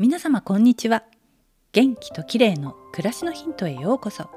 [0.00, 1.04] 皆様こんにちは。
[1.72, 4.30] 元気と綺麗の暮らしのヒントへようこそ。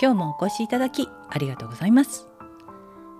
[0.00, 2.28] 今日もお越しいただきありがとうございます。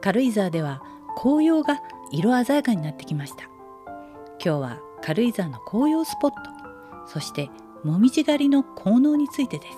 [0.00, 0.82] 軽井沢では
[1.18, 1.82] 紅葉が
[2.12, 3.44] 色鮮やかになってきました。
[4.42, 6.36] 今日は軽井沢の紅葉スポット
[7.06, 7.50] そして
[7.84, 9.76] もみじ狩りの効能についてです。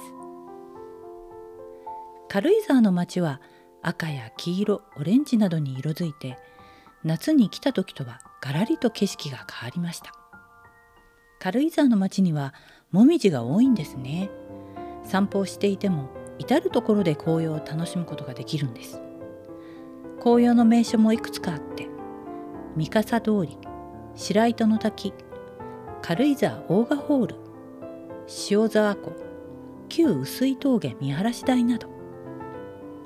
[2.28, 3.40] 軽井沢の街は
[3.82, 6.38] 赤や黄色オレンジなどに色づいて
[7.02, 10.12] 夏に来た時とはガラリと景色が変わりました。
[11.38, 12.52] 軽井沢の町には
[12.90, 14.30] もみじが多いんですね。
[15.04, 19.00] 散歩をしていても至る所で紅葉を楽しむことができるんです。
[20.20, 21.86] 紅葉の名所もいくつかあって
[22.76, 23.56] 三笠通り
[24.16, 25.14] 白糸の滝
[26.02, 27.36] 軽井沢大賀ホール
[28.50, 29.12] 塩沢湖
[29.88, 31.88] 旧薄い峠見晴らし台など。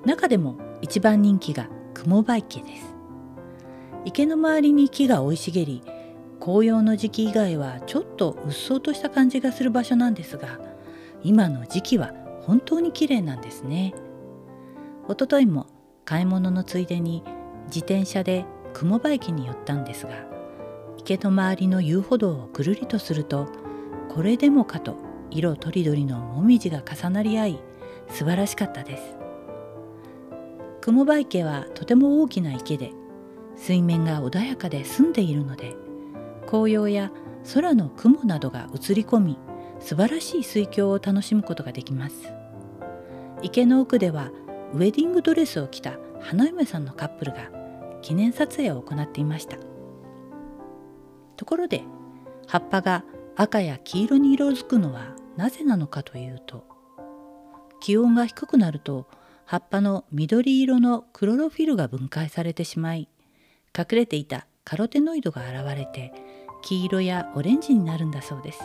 [0.05, 2.95] 中でも一番人気が雲場池です。
[4.05, 5.83] 池の周りに木が生い茂り
[6.45, 10.59] 紅葉の時期以外はちょっとうっそうとした感じがする場所なんですが
[11.23, 13.95] 今の時期は本当に綺麗なんですね。
[15.07, 15.69] おとといも
[16.05, 17.23] 買い物のついでに
[17.67, 20.27] 自転車で雲場駅に寄ったんですが
[20.97, 23.47] 池の周りの遊歩道をぐるりとすると
[24.09, 24.97] これでもかと
[25.31, 27.63] 色とりどりのもみじが重なり合い
[28.09, 29.17] 素晴らしかったです。
[30.81, 32.91] 雲場池はとても大きな池で
[33.55, 35.77] 水面が穏やかで澄んでいるので
[36.53, 37.11] 紅葉や
[37.55, 39.39] 空の雲などが映り込み
[39.81, 42.31] 素晴らしい水郷を楽しむことができます。
[43.41, 44.31] 池の奥では
[44.75, 47.51] ウェディングドレスを着た花嫁さんのカップルが
[48.03, 49.57] 記念撮影を行っていました。
[51.39, 51.85] ところで
[52.47, 56.67] 葉っぱが赤や黄色に色づくのはなぜなのかというと
[57.81, 59.09] 気温が低くなると
[59.47, 63.09] 葉っぱの緑色のクロロフィルが分解されてしまい
[63.77, 66.13] 隠れていたカロテノイドが現れて
[66.63, 68.61] 黄色やオレンジになるんだそうです。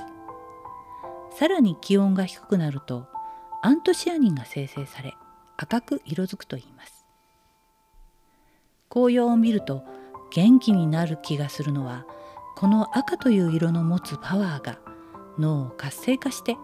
[1.38, 3.08] さらに気温が低くなると
[3.62, 5.16] アントシアニンが生成され
[5.58, 7.06] 赤く色づくといいます。
[8.90, 9.84] 紅葉を見ると
[10.32, 12.06] 元気になる気がするのは
[12.56, 14.80] この赤という色の持つパワーが
[15.38, 16.56] 脳を活性化して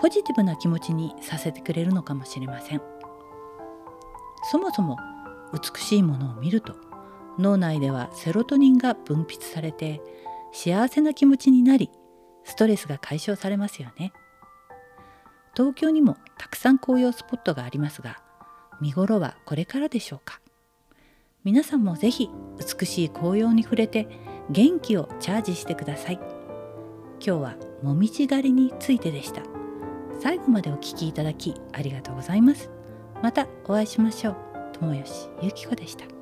[0.00, 2.82] ポジティブな気持ちにさせてくれるのかもしれません。
[4.50, 4.96] そもそも
[5.52, 6.85] 美しいものを見ると
[7.38, 10.00] 脳内ではセロトニンが分泌されて
[10.52, 11.90] 幸せな気持ちになり
[12.44, 14.12] ストレスが解消されますよね。
[15.54, 18.18] 東京にもたくさん紅葉スポットがありますが
[18.80, 20.40] 見頃はこれからでしょうか。
[21.44, 24.08] 皆さんもぜひ美しい紅葉に触れて
[24.50, 26.20] 元気をチャージしてください。
[27.18, 29.42] 今日はもみじ狩りについてでした。
[30.20, 32.70] 最後までお聴きいただきありがとうございます。
[33.22, 34.36] またお会いしましょう。
[34.72, 36.15] 友吉ゆき子でした。